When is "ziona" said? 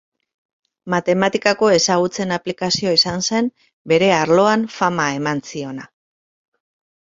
5.53-5.91